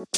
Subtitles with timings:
[0.00, 0.16] Hola,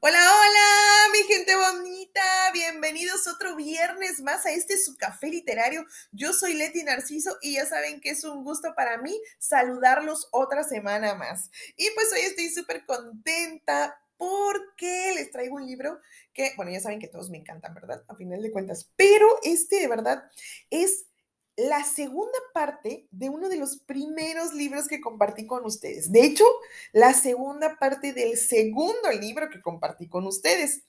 [0.00, 2.22] hola, mi gente bonita.
[2.54, 5.84] Bienvenidos otro viernes más a este su café literario.
[6.12, 10.64] Yo soy Leti Narciso y ya saben que es un gusto para mí saludarlos otra
[10.64, 11.50] semana más.
[11.76, 16.00] Y pues hoy estoy súper contenta porque les traigo un libro
[16.32, 18.02] que, bueno, ya saben que todos me encantan, ¿verdad?
[18.08, 20.24] A final de cuentas, pero este de verdad
[20.70, 21.09] es
[21.68, 26.10] la segunda parte de uno de los primeros libros que compartí con ustedes.
[26.10, 26.44] De hecho,
[26.92, 30.84] la segunda parte del segundo libro que compartí con ustedes.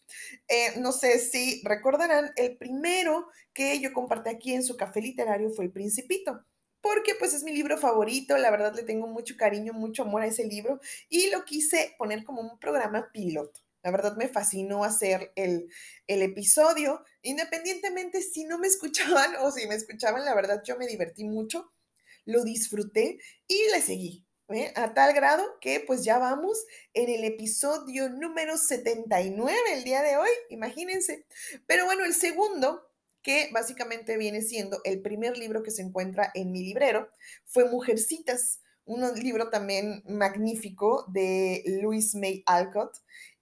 [0.47, 5.49] Eh, no sé si recordarán, el primero que yo compartí aquí en su café literario
[5.51, 6.45] fue El Principito
[6.79, 10.27] porque pues es mi libro favorito, la verdad le tengo mucho cariño, mucho amor a
[10.27, 10.79] ese libro
[11.09, 13.61] y lo quise poner como un programa piloto.
[13.83, 15.69] La verdad me fascinó hacer el,
[16.07, 21.23] episodio, independientemente si no me escuchaban o si me escuchaban, la verdad yo me divertí
[21.23, 21.71] mucho,
[22.25, 24.25] lo disfruté y le seguí.
[24.49, 24.73] ¿eh?
[24.75, 30.17] A tal grado que pues ya vamos en el episodio número 79 el día de
[30.17, 31.25] hoy, imagínense.
[31.65, 32.87] Pero bueno, el segundo,
[33.23, 37.09] que básicamente viene siendo el primer libro que se encuentra en mi librero,
[37.45, 42.97] fue Mujercitas, un libro también magnífico de Louise May Alcott.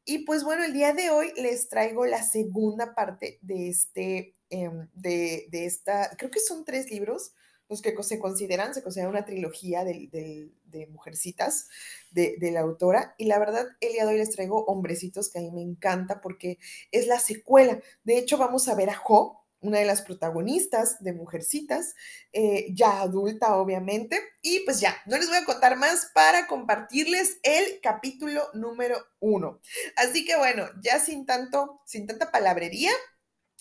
[0.10, 4.88] Y pues bueno, el día de hoy les traigo la segunda parte de este, em,
[4.96, 7.34] de, esta, creo que son tres libros
[7.70, 10.50] los que se consideran, se considera una trilogía de,
[10.90, 11.68] mujercitas
[12.10, 13.14] de, la autora.
[13.20, 16.22] Y la verdad, el día de hoy les traigo Hombrecitos, que a mí me encanta
[16.22, 16.58] porque
[16.92, 17.80] es la secuela.
[18.04, 21.96] De hecho, vamos a ver a Jo, una de las protagonistas de Mujercitas,
[22.32, 24.20] eh, ya adulta obviamente.
[24.42, 29.60] Y pues ya, no les voy a contar más para compartirles el capítulo número uno.
[29.96, 32.92] Así que bueno, ya sin tanto, sin tanta palabrería,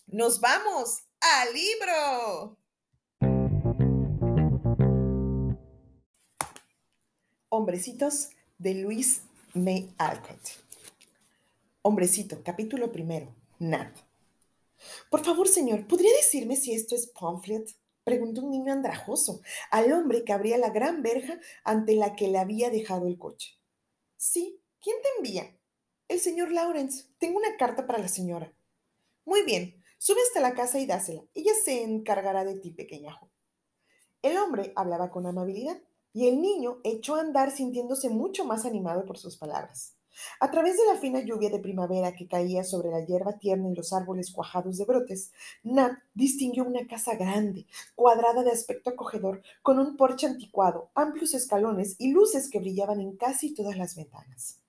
[0.06, 2.58] nos vamos al libro.
[7.50, 9.22] Hombrecitos de Luis
[9.54, 10.38] May Alcott.
[11.82, 14.07] Hombrecito, capítulo primero, Nat.
[15.10, 17.76] Por favor, señor, ¿podría decirme si esto es pamphlet?
[18.04, 22.38] Preguntó un niño andrajoso al hombre que abría la gran verja ante la que le
[22.38, 23.58] había dejado el coche.
[24.16, 25.54] Sí, ¿quién te envía?
[26.08, 27.04] El señor Lawrence.
[27.18, 28.54] Tengo una carta para la señora.
[29.26, 31.22] Muy bien, sube hasta la casa y dásela.
[31.34, 33.30] Ella se encargará de ti, pequeñajo.
[34.22, 35.82] El hombre hablaba con amabilidad
[36.14, 39.97] y el niño echó a andar sintiéndose mucho más animado por sus palabras.
[40.40, 43.74] A través de la fina lluvia de primavera que caía sobre la hierba tierna y
[43.74, 45.32] los árboles cuajados de brotes,
[45.62, 51.96] Nat distinguió una casa grande, cuadrada de aspecto acogedor, con un porche anticuado, amplios escalones
[51.98, 54.60] y luces que brillaban en casi todas las ventanas.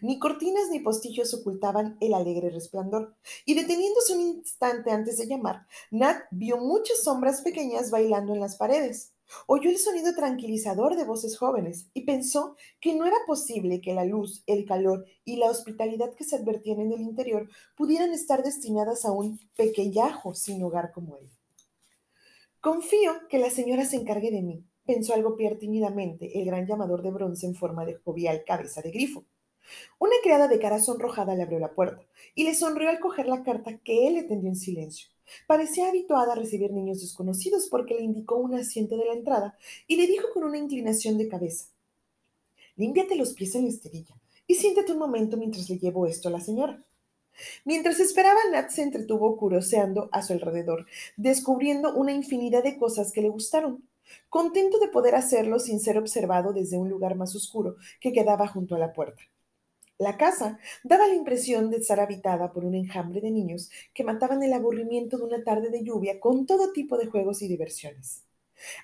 [0.00, 3.14] Ni cortinas ni postillos ocultaban el alegre resplandor,
[3.44, 8.56] y deteniéndose un instante antes de llamar, Nat vio muchas sombras pequeñas bailando en las
[8.56, 9.11] paredes.
[9.46, 14.04] Oyó el sonido tranquilizador de voces jóvenes y pensó que no era posible que la
[14.04, 19.04] luz, el calor y la hospitalidad que se advertían en el interior pudieran estar destinadas
[19.04, 21.30] a un pequeñajo sin hogar como él.
[22.60, 27.02] Confío que la señora se encargue de mí, pensó algo pier tímidamente el gran llamador
[27.02, 29.24] de bronce en forma de jovial cabeza de grifo.
[29.98, 32.04] Una criada de cara sonrojada le abrió la puerta
[32.34, 35.11] y le sonrió al coger la carta que él le tendió en silencio.
[35.46, 39.56] Parecía habituada a recibir niños desconocidos porque le indicó un asiento de la entrada
[39.86, 41.66] y le dijo con una inclinación de cabeza,
[42.76, 44.14] límpiate los pies en la esterilla
[44.46, 46.82] y siéntate un momento mientras le llevo esto a la señora.
[47.64, 53.22] Mientras esperaba, Nat se entretuvo curoseando a su alrededor, descubriendo una infinidad de cosas que
[53.22, 53.88] le gustaron,
[54.28, 58.74] contento de poder hacerlo sin ser observado desde un lugar más oscuro que quedaba junto
[58.74, 59.22] a la puerta.
[59.98, 64.42] La casa daba la impresión de estar habitada por un enjambre de niños que mataban
[64.42, 68.24] el aburrimiento de una tarde de lluvia con todo tipo de juegos y diversiones.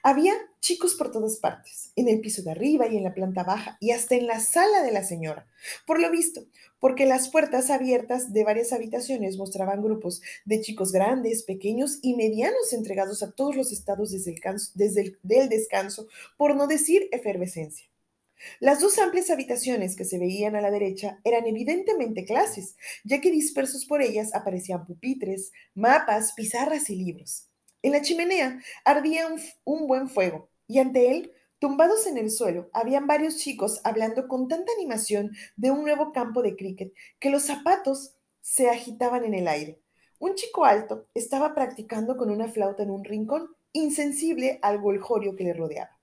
[0.03, 3.77] Había chicos por todas partes, en el piso de arriba y en la planta baja,
[3.81, 5.47] y hasta en la sala de la señora.
[5.87, 6.47] Por lo visto,
[6.81, 12.73] porque las puertas abiertas de varias habitaciones mostraban grupos de chicos grandes, pequeños y medianos
[12.73, 17.89] entregados a todos los estados desde el, del descanso, por no decir efervescencia.
[18.61, 23.31] Las dos amplias habitaciones que se veían a la derecha eran evidentemente clases, ya que
[23.31, 27.49] dispersos por ellas aparecían pupitres, mapas, pizarras y libros.
[27.83, 29.29] En la chimenea ardía
[29.65, 34.49] un, buen fuego, y ante él, tumbados en el suelo, habían varios chicos hablando con
[34.49, 39.49] tanta animación de un nuevo campo de cricket que los zapatos se agitaban en el
[39.49, 39.81] aire.
[40.19, 45.45] Un chico alto estaba practicando con una flauta en un rincón, insensible al goljorio que
[45.45, 45.98] le rodeaba.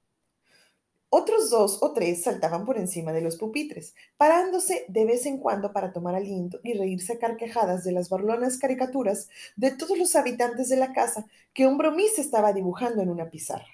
[1.09, 5.71] Otros dos o tres saltaban por encima de los pupitres, parándose de vez en cuando
[5.71, 10.69] para tomar aliento y reírse a carcajadas de las barlonas caricaturas de todos los habitantes
[10.69, 13.67] de la casa que un bromista estaba dibujando en una pizarra.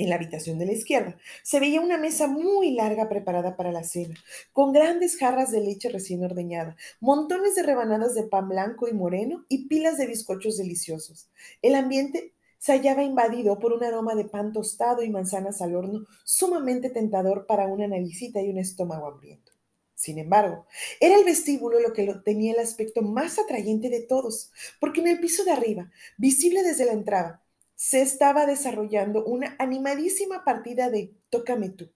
[0.00, 3.84] En la habitación de la izquierda se veía una mesa muy larga preparada para la
[3.84, 4.14] cena,
[4.50, 9.44] con grandes jarras de leche recién ordeñada, montones de rebanadas de pan blanco y moreno
[9.50, 11.28] y pilas de bizcochos deliciosos.
[11.60, 16.04] El ambiente se hallaba invadido por un aroma de pan tostado y manzanas al horno
[16.24, 19.52] sumamente tentador para una naricita y un estómago hambriento.
[19.94, 20.66] Sin embargo,
[21.00, 25.20] era el vestíbulo lo que tenía el aspecto más atrayente de todos, porque en el
[25.20, 27.42] piso de arriba, visible desde la entrada,
[27.76, 31.90] se estaba desarrollando una animadísima partida de Tócame tú,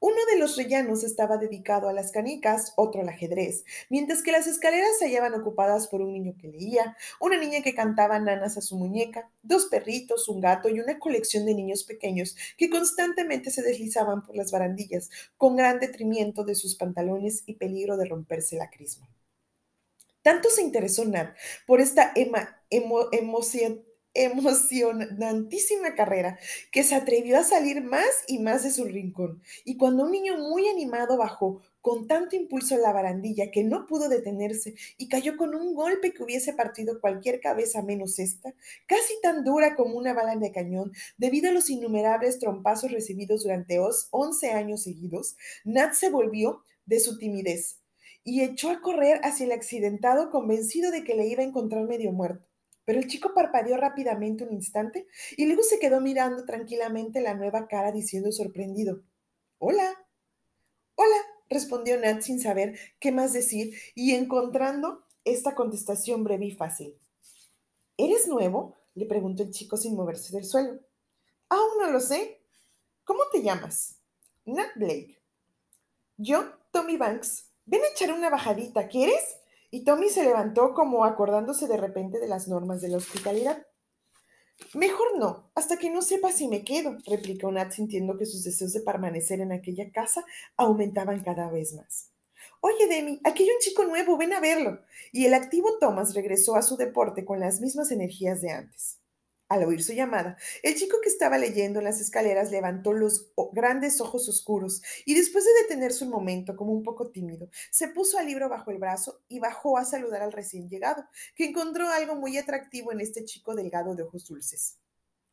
[0.00, 4.46] uno de los rellanos estaba dedicado a las canicas, otro al ajedrez, mientras que las
[4.46, 8.60] escaleras se hallaban ocupadas por un niño que leía, una niña que cantaba nanas a
[8.60, 13.62] su muñeca, dos perritos, un gato y una colección de niños pequeños que constantemente se
[13.62, 18.70] deslizaban por las barandillas, con gran detrimento de sus pantalones y peligro de romperse la
[18.70, 19.08] crisma.
[20.22, 21.36] Tanto se interesó Nat
[21.66, 23.84] por esta ema, emoción
[24.14, 26.38] emocionantísima carrera
[26.70, 29.42] que se atrevió a salir más y más de su rincón.
[29.64, 34.08] Y cuando un niño muy animado bajó con tanto impulso la barandilla que no pudo
[34.08, 38.54] detenerse y cayó con un golpe que hubiese partido cualquier cabeza menos esta,
[38.86, 43.78] casi tan dura como una bala de cañón, debido a los innumerables trompazos recibidos durante
[43.78, 47.80] 11 años seguidos, Nat se volvió de su timidez
[48.24, 52.12] y echó a correr hacia el accidentado convencido de que le iba a encontrar medio
[52.12, 52.53] muerto.
[52.84, 57.66] Pero el chico parpadeó rápidamente un instante y luego se quedó mirando tranquilamente la nueva
[57.66, 59.02] cara diciendo sorprendido,
[59.58, 59.94] Hola.
[60.96, 61.16] Hola,
[61.48, 66.98] respondió Nat sin saber qué más decir y encontrando esta contestación breve y fácil.
[67.96, 68.76] ¿Eres nuevo?
[68.94, 70.80] le preguntó el chico sin moverse del suelo.
[71.48, 72.40] Aún no lo sé.
[73.04, 73.96] ¿Cómo te llamas?
[74.44, 75.20] Nat Blake.
[76.16, 77.46] Yo, Tommy Banks.
[77.66, 79.38] Ven a echar una bajadita, ¿quieres?
[79.74, 83.66] Y Tommy se levantó como acordándose de repente de las normas de la hospitalidad.
[84.72, 88.72] Mejor no, hasta que no sepa si me quedo, replicó Nat sintiendo que sus deseos
[88.72, 90.24] de permanecer en aquella casa
[90.56, 92.12] aumentaban cada vez más.
[92.60, 94.78] Oye, Demi, aquí hay un chico nuevo, ven a verlo.
[95.10, 99.00] Y el activo Thomas regresó a su deporte con las mismas energías de antes.
[99.48, 104.00] Al oír su llamada, el chico que estaba leyendo en las escaleras levantó los grandes
[104.00, 108.26] ojos oscuros y después de detenerse un momento como un poco tímido, se puso el
[108.26, 111.04] libro bajo el brazo y bajó a saludar al recién llegado,
[111.34, 114.78] que encontró algo muy atractivo en este chico delgado de ojos dulces.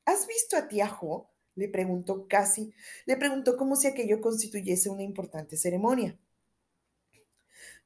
[0.06, 1.30] ¿Has visto a tía Jo?
[1.56, 2.74] le preguntó casi,
[3.06, 6.18] le preguntó como si aquello constituyese una importante ceremonia.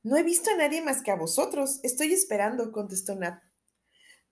[0.04, 1.80] No he visto a nadie más que a vosotros.
[1.82, 3.42] Estoy esperando, contestó Nat.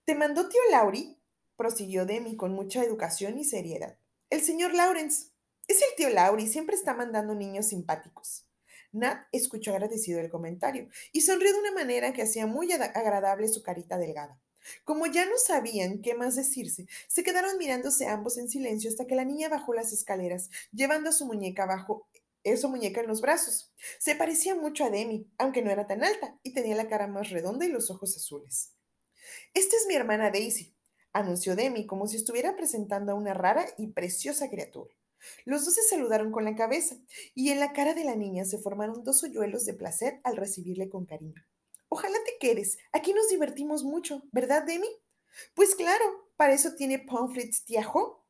[0.04, 1.18] ¿Te mandó tío Lauri?
[1.56, 3.98] Prosiguió Demi con mucha educación y seriedad.
[4.30, 5.28] El señor Lawrence.
[5.66, 8.46] Es el tío Lauri, siempre está mandando niños simpáticos.
[8.92, 13.62] Nat escuchó agradecido el comentario y sonrió de una manera que hacía muy agradable su
[13.62, 14.38] carita delgada.
[14.84, 19.14] Como ya no sabían qué más decirse, se quedaron mirándose ambos en silencio hasta que
[19.14, 22.08] la niña bajó las escaleras, llevando a su muñeca abajo,
[22.44, 23.72] eh, su muñeca en los brazos.
[23.98, 27.30] Se parecía mucho a Demi, aunque no era tan alta, y tenía la cara más
[27.30, 28.72] redonda y los ojos azules.
[29.54, 30.73] Esta es mi hermana Daisy,
[31.14, 34.94] anunció Demi como si estuviera presentando a una rara y preciosa criatura.
[35.46, 36.96] Los dos se saludaron con la cabeza
[37.34, 40.90] y en la cara de la niña se formaron dos hoyuelos de placer al recibirle
[40.90, 41.42] con cariño.
[41.88, 42.76] Ojalá te quedes.
[42.92, 44.88] Aquí nos divertimos mucho, ¿verdad, Demi?
[45.54, 46.04] Pues claro,
[46.36, 48.26] para eso tiene Pomfrets Tiajo.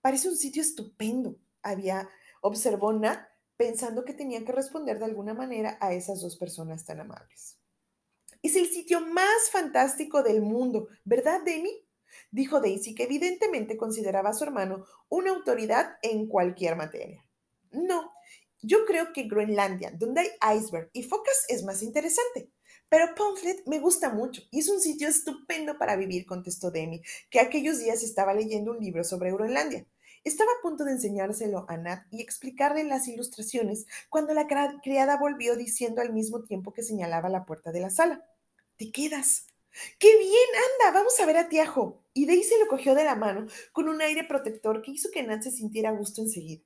[0.00, 2.08] Parece un sitio estupendo, había
[2.40, 7.00] observó Nat, pensando que tenía que responder de alguna manera a esas dos personas tan
[7.00, 7.58] amables.
[8.42, 11.70] Es el sitio más fantástico del mundo, ¿verdad, Demi?
[12.30, 17.24] Dijo Daisy, que evidentemente consideraba a su hermano una autoridad en cualquier materia.
[17.72, 18.10] No,
[18.62, 22.50] yo creo que Groenlandia, donde hay iceberg y focas, es más interesante.
[22.88, 27.40] Pero Pamphlet me gusta mucho y es un sitio estupendo para vivir, contestó Demi, que
[27.40, 29.86] aquellos días estaba leyendo un libro sobre Groenlandia.
[30.22, 34.46] Estaba a punto de enseñárselo a Nat y explicarle las ilustraciones cuando la
[34.82, 38.26] criada volvió diciendo al mismo tiempo que señalaba la puerta de la sala.
[38.76, 39.46] Te quedas.
[39.98, 40.48] ¡Qué bien!
[40.92, 42.02] Vamos a ver a Tiajo.
[42.12, 45.42] Y Daisy lo cogió de la mano con un aire protector que hizo que Nat
[45.42, 46.62] se sintiera a gusto enseguida.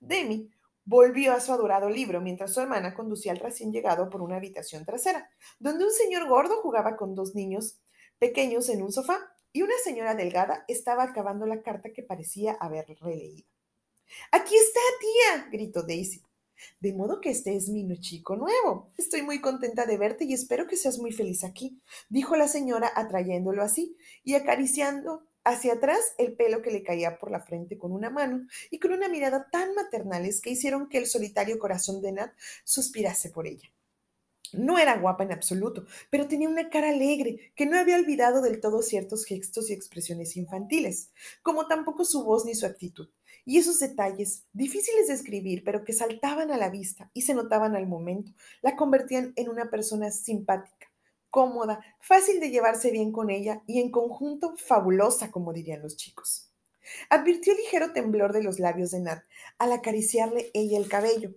[0.00, 0.50] Demi
[0.84, 4.84] volvió a su adorado libro mientras su hermana conducía al recién llegado por una habitación
[4.84, 5.30] trasera,
[5.60, 7.78] donde un señor gordo jugaba con dos niños
[8.18, 12.86] pequeños en un sofá y una señora delgada estaba acabando la carta que parecía haber
[13.00, 13.46] releído.
[14.32, 16.22] Aquí está, tía, gritó Daisy.
[16.80, 18.90] De modo que este es mi chico nuevo.
[18.96, 22.90] Estoy muy contenta de verte y espero que seas muy feliz aquí, dijo la señora
[22.94, 27.92] atrayéndolo así y acariciando hacia atrás el pelo que le caía por la frente con
[27.92, 32.12] una mano y con una mirada tan maternales que hicieron que el solitario corazón de
[32.12, 32.32] Nat
[32.64, 33.68] suspirase por ella.
[34.52, 38.60] No era guapa en absoluto, pero tenía una cara alegre, que no había olvidado del
[38.60, 41.10] todo ciertos gestos y expresiones infantiles,
[41.42, 43.08] como tampoco su voz ni su actitud.
[43.44, 47.74] Y esos detalles, difíciles de escribir, pero que saltaban a la vista y se notaban
[47.74, 50.90] al momento, la convertían en una persona simpática,
[51.30, 56.50] cómoda, fácil de llevarse bien con ella y en conjunto fabulosa, como dirían los chicos.
[57.08, 59.24] Advirtió ligero temblor de los labios de Nat
[59.58, 61.32] al acariciarle ella el cabello,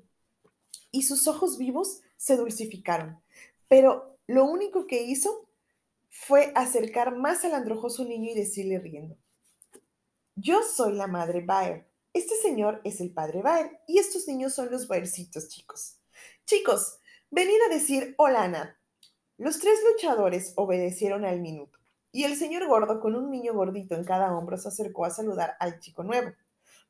[0.91, 3.21] y sus ojos vivos se dulcificaron,
[3.67, 5.47] pero lo único que hizo
[6.09, 9.17] fue acercar más al androjoso niño y decirle riendo,
[10.35, 14.71] yo soy la madre Baer, este señor es el padre Baer y estos niños son
[14.71, 15.97] los Baercitos, chicos.
[16.45, 18.77] Chicos, venid a decir hola a
[19.37, 21.77] Los tres luchadores obedecieron al minuto
[22.13, 25.57] y el señor gordo con un niño gordito en cada hombro se acercó a saludar
[25.59, 26.31] al chico nuevo.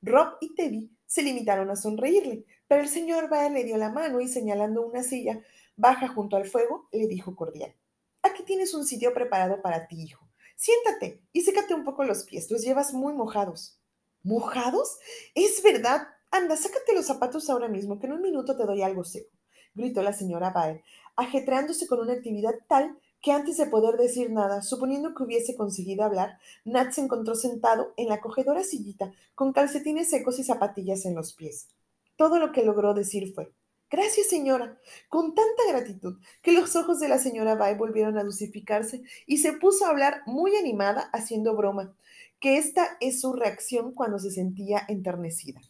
[0.06, 4.22] Rob y Teddy se limitaron a sonreírle, pero el señor Baer le dio la mano
[4.22, 5.42] y señalando una silla
[5.76, 7.76] baja junto al fuego, le dijo cordial.
[8.22, 10.28] Aquí tienes un sitio preparado para ti, hijo.
[10.56, 13.80] Siéntate y sécate un poco los pies, los llevas muy mojados.
[14.22, 14.98] ¿Mojados?
[15.34, 16.08] Es verdad.
[16.30, 19.32] Anda, sácate los zapatos ahora mismo, que en un minuto te doy algo seco,
[19.74, 20.84] gritó la señora Baer,
[21.16, 26.04] ajetreándose con una actividad tal que antes de poder decir nada, suponiendo que hubiese conseguido
[26.04, 31.16] hablar, Nat se encontró sentado en la acogedora sillita, con calcetines secos y zapatillas en
[31.16, 31.70] los pies.
[32.18, 33.52] Todo lo que logró decir fue,
[33.90, 34.80] Gracias, señora,
[35.10, 39.54] con tanta gratitud que los ojos de la señora Bay volvieron a dulcificarse y se
[39.54, 41.96] puso a hablar muy animada, haciendo broma,
[42.40, 45.62] que esta es su reacción cuando se sentía enternecida.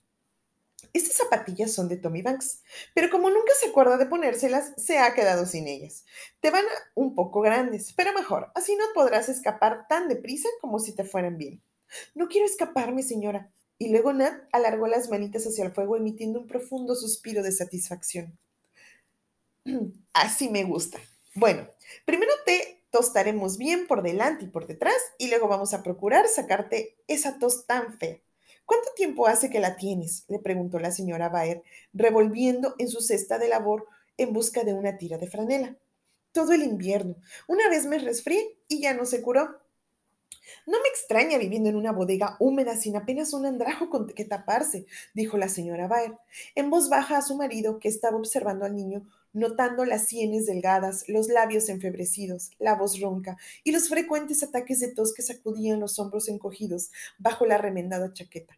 [0.95, 2.61] Estas zapatillas son de Tommy Banks,
[2.93, 6.05] pero como nunca se acuerda de ponérselas, se ha quedado sin ellas.
[6.39, 10.95] Te van un poco grandes, pero mejor, así no podrás escapar tan deprisa como si
[10.95, 11.61] te fueran bien.
[12.13, 13.51] No quiero escaparme, señora.
[13.77, 18.39] Y luego Nat alargó las manitas hacia el fuego emitiendo un profundo suspiro de satisfacción.
[20.13, 20.97] Así me gusta.
[21.33, 21.67] Bueno,
[22.05, 26.95] primero te tostaremos bien por delante y por detrás y luego vamos a procurar sacarte
[27.09, 28.21] esa tos tan fea.
[28.65, 30.25] ¿Cuánto tiempo hace que la tienes?
[30.27, 34.97] le preguntó la señora Baer, revolviendo en su cesta de labor en busca de una
[34.97, 35.75] tira de franela.
[36.31, 37.15] Todo el invierno.
[37.47, 39.59] Una vez me resfrié y ya no se curó.
[40.65, 44.85] No me extraña viviendo en una bodega húmeda sin apenas un andrajo con que taparse,
[45.13, 46.17] dijo la señora Baer,
[46.55, 51.07] en voz baja a su marido, que estaba observando al niño, notando las sienes delgadas,
[51.07, 55.99] los labios enfebrecidos, la voz ronca y los frecuentes ataques de tos que sacudían los
[55.99, 56.89] hombros encogidos
[57.19, 58.57] bajo la remendada chaqueta.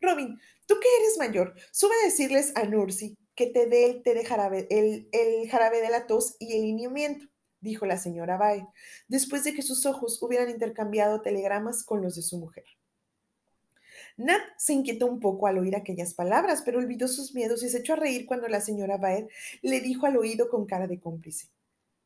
[0.00, 4.14] Robin, tú que eres mayor, sube a decirles a Nursi que te dé el té
[4.14, 7.26] de jarabe, el, jarabe de la tos y el lineamiento
[7.60, 8.62] dijo la señora Bay,
[9.08, 12.64] después de que sus ojos hubieran intercambiado telegramas con los de su mujer.
[14.16, 17.78] Nat se inquietó un poco al oír aquellas palabras, pero olvidó sus miedos y se
[17.78, 19.28] echó a reír cuando la señora Baer
[19.62, 21.48] le dijo al oído con cara de cómplice: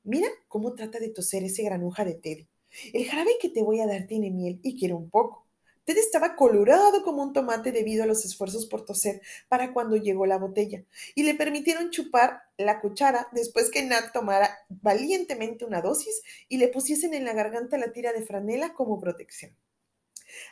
[0.03, 2.49] Mira cómo trata de toser ese granuja de Teddy.
[2.93, 5.47] El jarabe que te voy a dar tiene miel y quiero un poco.
[5.85, 10.27] Ted estaba colorado como un tomate debido a los esfuerzos por toser para cuando llegó
[10.27, 16.23] la botella, y le permitieron chupar la cuchara después que Nat tomara valientemente una dosis
[16.49, 19.57] y le pusiesen en la garganta la tira de franela como protección.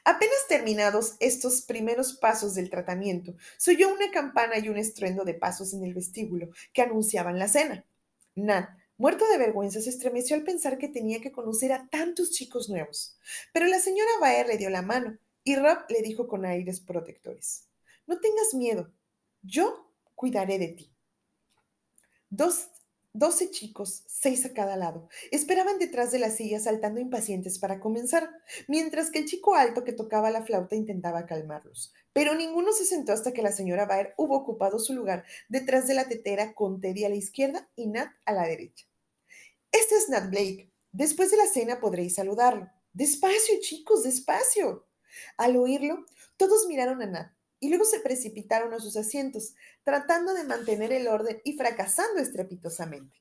[0.04, 5.34] Apenas terminados estos primeros pasos del tratamiento, se oyó una campana y un estruendo de
[5.34, 7.84] pasos en el vestíbulo que anunciaban la cena.
[8.34, 12.68] Nat, muerto de vergüenza, se estremeció al pensar que tenía que conocer a tantos chicos
[12.68, 13.18] nuevos.
[13.52, 17.68] Pero la señora Baer le dio la mano y Rob le dijo con aires protectores,
[18.06, 18.92] no tengas miedo,
[19.42, 20.92] yo cuidaré de ti.
[22.30, 22.68] Dos,
[23.12, 28.30] doce chicos, seis a cada lado, esperaban detrás de la silla saltando impacientes para comenzar,
[28.66, 31.92] mientras que el chico alto que tocaba la flauta intentaba calmarlos.
[32.12, 35.94] Pero ninguno se sentó hasta que la señora Baer hubo ocupado su lugar detrás de
[35.94, 38.86] la tetera con Teddy a la izquierda y Nat a la derecha.
[39.72, 40.70] Este es Nat Blake.
[40.92, 42.68] Después de la cena podréis saludarlo.
[42.92, 44.86] Despacio, chicos, despacio.
[45.36, 46.04] Al oírlo,
[46.36, 51.08] todos miraron a Nat y luego se precipitaron a sus asientos, tratando de mantener el
[51.08, 53.16] orden y fracasando estrepitosamente.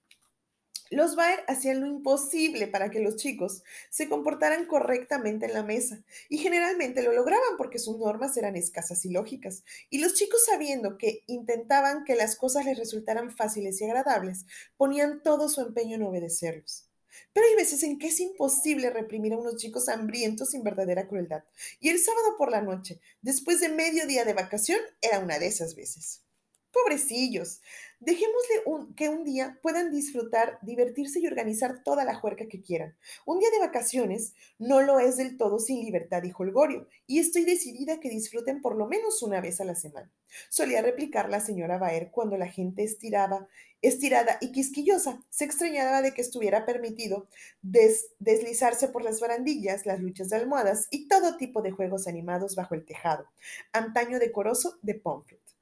[0.89, 6.03] Los Baer hacían lo imposible para que los chicos se comportaran correctamente en la mesa,
[6.29, 10.97] y generalmente lo lograban porque sus normas eran escasas y lógicas, y los chicos sabiendo
[10.97, 14.45] que intentaban que las cosas les resultaran fáciles y agradables,
[14.77, 16.86] ponían todo su empeño en obedecerlos.
[17.33, 21.43] Pero hay veces en que es imposible reprimir a unos chicos hambrientos sin verdadera crueldad.
[21.79, 25.47] Y el sábado por la noche, después de medio día de vacación, era una de
[25.47, 26.23] esas veces.
[26.71, 27.61] Pobrecillos,
[27.99, 32.95] Dejémosle que un día puedan disfrutar, divertirse y organizar toda la juerga que quieran.
[33.25, 37.43] Un día de vacaciones no lo es del todo sin libertad y holgorio, y estoy
[37.43, 40.11] decidida que disfruten por lo menos una vez a la semana.
[40.49, 43.47] Solía replicar la señora Baer cuando la gente estiraba,
[43.81, 47.27] estirada y quisquillosa se extrañaba de que estuviera permitido
[47.63, 52.75] deslizarse por las barandillas, las luchas de almohadas y todo tipo de juegos animados bajo
[52.75, 53.25] el tejado,
[53.73, 55.56] antaño decoroso de Pomfret.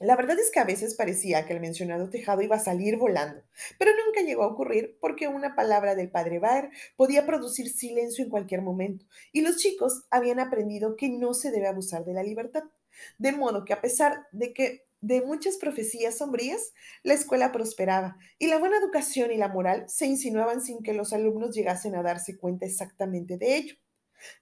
[0.00, 3.42] La verdad es que a veces parecía que el mencionado tejado iba a salir volando,
[3.78, 8.30] pero nunca llegó a ocurrir porque una palabra del padre Baer podía producir silencio en
[8.30, 12.64] cualquier momento, y los chicos habían aprendido que no se debe abusar de la libertad.
[13.18, 18.46] De modo que a pesar de que de muchas profecías sombrías, la escuela prosperaba y
[18.46, 22.38] la buena educación y la moral se insinuaban sin que los alumnos llegasen a darse
[22.38, 23.74] cuenta exactamente de ello.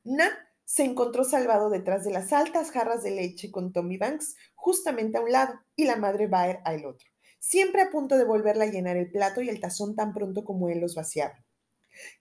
[0.05, 0.33] Nat
[0.69, 5.23] se encontró salvado detrás de las altas jarras de leche con Tommy Banks justamente a
[5.23, 7.09] un lado y la madre Baer al otro,
[7.39, 10.69] siempre a punto de volverla a llenar el plato y el tazón tan pronto como
[10.69, 11.43] él los vaciaba.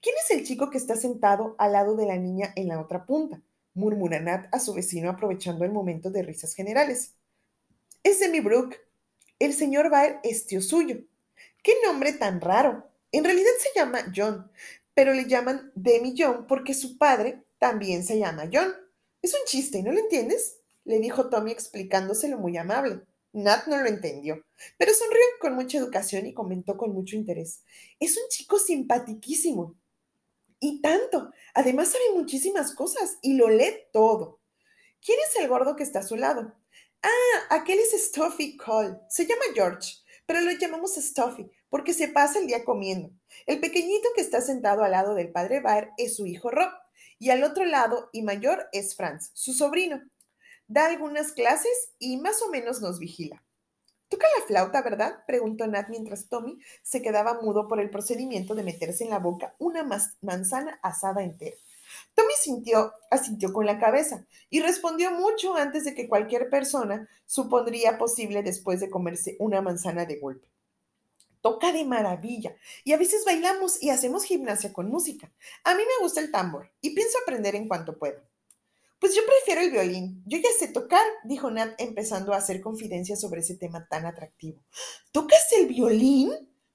[0.01, 3.05] ¿Quién es el chico que está sentado al lado de la niña en la otra
[3.05, 3.41] punta?
[3.73, 7.15] murmura Nat a su vecino aprovechando el momento de risas generales.
[8.01, 8.79] Es Demi Brooke.
[9.39, 10.99] El señor Baer es tío suyo.
[11.61, 12.89] ¡Qué nombre tan raro!
[13.11, 14.49] En realidad se llama John,
[14.93, 18.73] pero le llaman Demi John porque su padre también se llama John.
[19.21, 20.59] Es un chiste, ¿no lo entiendes?
[20.83, 23.01] Le dijo Tommy explicándoselo muy amable.
[23.33, 24.43] Nat no lo entendió,
[24.77, 27.61] pero sonrió con mucha educación y comentó con mucho interés.
[27.99, 29.75] Es un chico simpatiquísimo.
[30.59, 31.31] Y tanto.
[31.53, 34.39] Además sabe muchísimas cosas y lo lee todo.
[35.05, 36.53] ¿Quién es el gordo que está a su lado?
[37.03, 38.97] Ah, aquel es Stuffy Cole.
[39.09, 43.11] Se llama George, pero lo llamamos Stuffy porque se pasa el día comiendo.
[43.45, 46.71] El pequeñito que está sentado al lado del padre Bar es su hijo Rob
[47.19, 50.01] y al otro lado y mayor es Franz, su sobrino.
[50.67, 53.43] Da algunas clases y más o menos nos vigila.
[54.09, 55.23] ¿Toca la flauta, verdad?
[55.27, 59.55] preguntó Nat mientras Tommy se quedaba mudo por el procedimiento de meterse en la boca
[59.59, 59.87] una
[60.21, 61.57] manzana asada entera.
[62.15, 67.97] Tommy sintió, asintió con la cabeza y respondió mucho antes de que cualquier persona supondría
[67.97, 70.47] posible después de comerse una manzana de golpe
[71.41, 75.31] toca de maravilla y a veces bailamos y hacemos gimnasia con música.
[75.63, 78.23] A mí me gusta el tambor y pienso aprender en cuanto pueda.
[78.99, 80.23] Pues yo prefiero el violín.
[80.25, 84.63] Yo ya sé tocar, dijo Nat empezando a hacer confidencias sobre ese tema tan atractivo.
[85.11, 86.31] ¿Tocas el violín?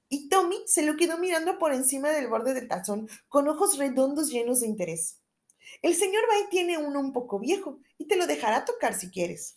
[0.09, 4.31] Y Tommy se lo quedó mirando por encima del borde del tazón con ojos redondos
[4.31, 5.19] llenos de interés.
[5.81, 9.57] El señor Bay tiene uno un poco viejo y te lo dejará tocar si quieres.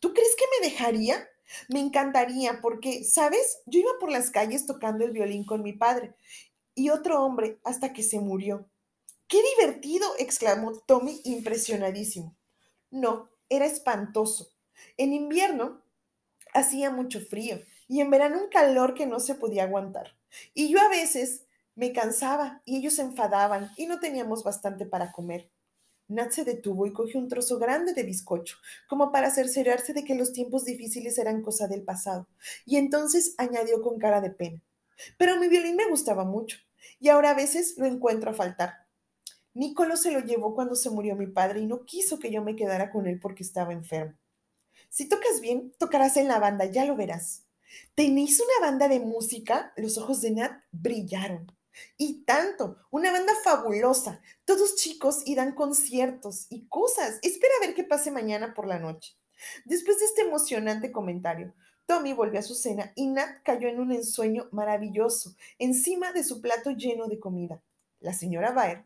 [0.00, 1.28] ¿Tú crees que me dejaría?
[1.68, 3.60] Me encantaría porque, ¿sabes?
[3.66, 6.14] Yo iba por las calles tocando el violín con mi padre
[6.74, 8.68] y otro hombre hasta que se murió.
[9.28, 10.06] ¡Qué divertido!
[10.18, 12.36] exclamó Tommy impresionadísimo.
[12.90, 14.48] No, era espantoso.
[14.96, 15.82] En invierno
[16.52, 20.16] hacía mucho frío y en verano un calor que no se podía aguantar.
[20.52, 25.12] Y yo a veces me cansaba y ellos se enfadaban y no teníamos bastante para
[25.12, 25.50] comer.
[26.08, 28.56] Nat se detuvo y cogió un trozo grande de bizcocho,
[28.88, 32.28] como para cerciorarse de que los tiempos difíciles eran cosa del pasado,
[32.66, 34.62] y entonces añadió con cara de pena.
[35.18, 36.58] Pero mi violín me gustaba mucho,
[37.00, 38.84] y ahora a veces lo encuentro a faltar.
[39.54, 42.56] Nicolo se lo llevó cuando se murió mi padre y no quiso que yo me
[42.56, 44.14] quedara con él porque estaba enfermo.
[44.90, 47.44] Si tocas bien, tocarás en la banda, ya lo verás.
[47.94, 49.72] ¿Tenéis una banda de música?
[49.76, 51.50] Los ojos de Nat brillaron.
[51.96, 57.18] Y tanto, una banda fabulosa, todos chicos y dan conciertos y cosas.
[57.22, 59.14] Espera a ver qué pase mañana por la noche.
[59.64, 61.54] Después de este emocionante comentario,
[61.86, 66.40] Tommy volvió a su cena y Nat cayó en un ensueño maravilloso encima de su
[66.40, 67.62] plato lleno de comida.
[68.00, 68.84] La señora Baer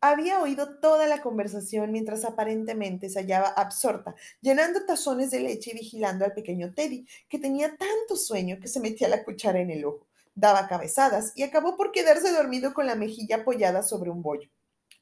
[0.00, 5.78] había oído toda la conversación mientras aparentemente se hallaba absorta, llenando tazones de leche y
[5.78, 9.84] vigilando al pequeño Teddy, que tenía tanto sueño que se metía la cuchara en el
[9.84, 10.09] ojo
[10.40, 14.50] daba cabezadas y acabó por quedarse dormido con la mejilla apoyada sobre un bollo.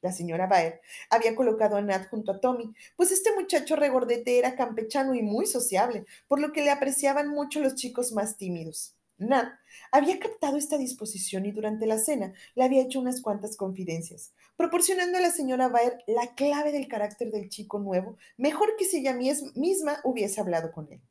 [0.01, 4.55] La señora Baer había colocado a Nat junto a Tommy, pues este muchacho regordete era
[4.55, 8.95] campechano y muy sociable, por lo que le apreciaban mucho los chicos más tímidos.
[9.17, 9.51] Nat
[9.91, 15.17] había captado esta disposición y durante la cena le había hecho unas cuantas confidencias, proporcionando
[15.17, 19.13] a la señora Baer la clave del carácter del chico nuevo, mejor que si ella
[19.13, 21.01] misma hubiese hablado con él.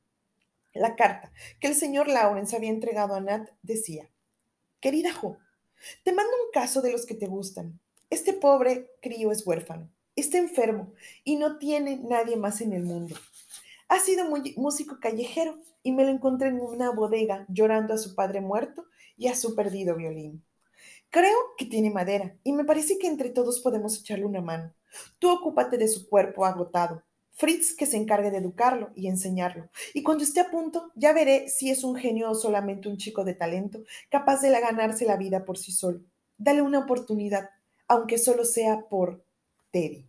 [0.72, 4.08] La carta que el señor Lawrence había entregado a Nat decía,
[4.80, 5.38] Querida Jo,
[6.04, 7.80] te mando un caso de los que te gustan.
[8.10, 10.92] Este pobre crío es huérfano, está enfermo
[11.24, 13.16] y no tiene nadie más en el mundo.
[13.88, 14.24] Ha sido
[14.56, 18.86] músico callejero y me lo encontré en una bodega llorando a su padre muerto
[19.16, 20.44] y a su perdido violín.
[21.10, 24.74] Creo que tiene madera y me parece que entre todos podemos echarle una mano.
[25.18, 27.02] Tú ocúpate de su cuerpo agotado.
[27.38, 29.70] Fritz que se encargue de educarlo y enseñarlo.
[29.94, 33.24] Y cuando esté a punto, ya veré si es un genio o solamente un chico
[33.24, 36.00] de talento, capaz de ganarse la vida por sí solo.
[36.36, 37.48] Dale una oportunidad,
[37.86, 39.24] aunque solo sea por
[39.70, 40.04] Teddy.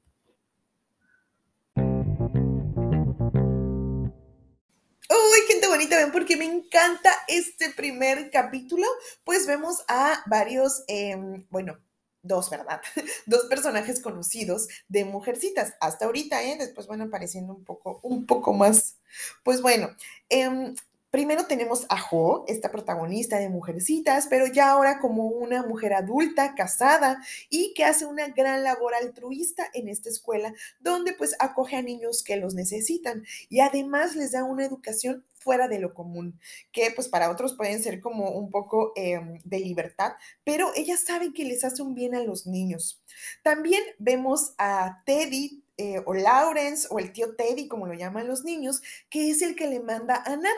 [5.12, 8.88] Uy, gente bonita, ven, porque me encanta este primer capítulo.
[9.24, 11.78] Pues vemos a varios, em, bueno,
[12.22, 12.82] dos, ¿verdad?
[13.26, 15.74] Dos personajes conocidos de Mujercitas.
[15.82, 16.58] Hasta ahorita, ¿eh?
[16.60, 18.98] Después van apareciendo un poco, un poco más.
[19.44, 19.90] Pues bueno,
[20.30, 20.74] eh,
[21.12, 26.54] Primero tenemos a Jo, esta protagonista de Mujercitas, pero ya ahora como una mujer adulta,
[26.54, 31.82] casada y que hace una gran labor altruista en esta escuela, donde pues acoge a
[31.82, 36.40] niños que los necesitan y además les da una educación fuera de lo común,
[36.72, 41.34] que pues para otros pueden ser como un poco em, de libertad, pero ella sabe
[41.34, 43.02] que les hace un bien a los niños.
[43.42, 48.44] También vemos a Teddy, eh, o Lawrence o el tío Teddy, como lo llaman los
[48.44, 50.52] niños, que es el que le manda a Nat.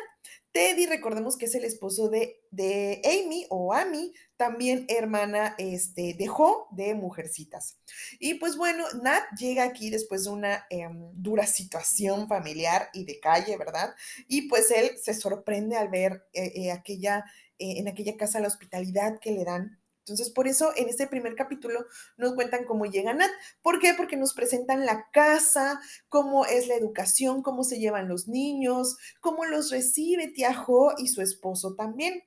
[0.51, 6.27] Teddy, recordemos que es el esposo de, de Amy o Amy, también hermana este, de
[6.27, 7.77] Jo de Mujercitas.
[8.19, 13.19] Y pues bueno, Nat llega aquí después de una em, dura situación familiar y de
[13.19, 13.93] calle, ¿verdad?
[14.27, 17.25] Y pues él se sorprende al ver eh, eh, aquella,
[17.57, 21.85] en aquella casa la hospitalidad que le dan entonces, por eso en este primer capítulo
[22.17, 23.29] nos cuentan cómo llega Nat.
[23.61, 23.93] ¿Por qué?
[23.95, 29.45] Porque nos presentan la casa, cómo es la educación, cómo se llevan los niños, cómo
[29.45, 32.23] los recibe Tía Jo y su esposo también.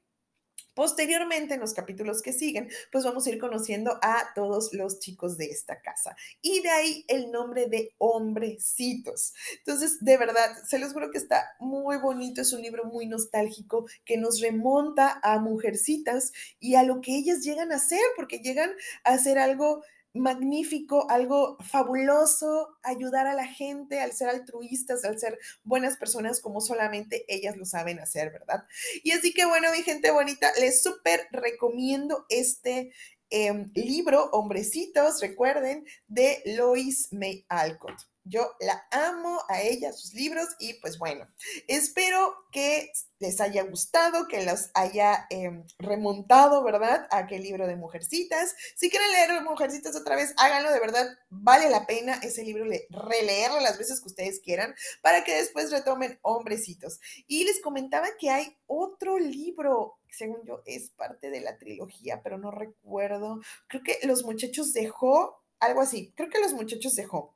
[0.74, 5.38] Posteriormente, en los capítulos que siguen, pues vamos a ir conociendo a todos los chicos
[5.38, 6.16] de esta casa.
[6.42, 9.34] Y de ahí el nombre de Hombrecitos.
[9.58, 12.40] Entonces, de verdad, se los juro que está muy bonito.
[12.40, 17.42] Es un libro muy nostálgico que nos remonta a mujercitas y a lo que ellas
[17.42, 18.70] llegan a hacer, porque llegan
[19.04, 19.82] a hacer algo
[20.14, 26.60] magnífico, algo fabuloso, ayudar a la gente al ser altruistas, al ser buenas personas como
[26.60, 28.64] solamente ellas lo saben hacer, ¿verdad?
[29.02, 32.92] Y así que bueno, mi gente bonita, les súper recomiendo este
[33.30, 38.13] em, libro, Hombrecitos, recuerden, de Lois May Alcott.
[38.26, 41.28] Yo la amo a ella, sus libros y pues bueno,
[41.68, 47.06] espero que les haya gustado, que los haya em, remontado, ¿verdad?
[47.10, 48.54] A aquel libro de Mujercitas.
[48.76, 53.60] Si quieren leer Mujercitas otra vez, háganlo, de verdad, vale la pena ese libro, releerlo
[53.60, 57.00] las veces que ustedes quieran para que después retomen Hombrecitos.
[57.26, 62.38] Y les comentaba que hay otro libro, según yo, es parte de la trilogía, pero
[62.38, 63.40] no recuerdo.
[63.68, 67.34] Creo que Los Muchachos dejó, algo así, creo que Los Muchachos dejó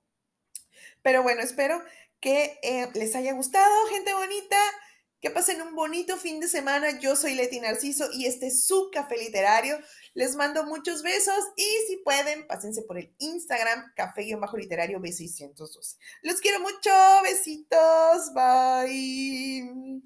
[1.02, 1.82] pero bueno, espero
[2.20, 4.56] que eh, les haya gustado, gente bonita.
[5.20, 7.00] Que pasen un bonito fin de semana.
[7.00, 9.76] Yo soy Leti Narciso y este es su café literario.
[10.14, 15.96] Les mando muchos besos y si pueden, pásense por el Instagram café-literario B612.
[16.22, 16.90] Los quiero mucho.
[17.24, 18.32] Besitos.
[18.32, 20.02] Bye.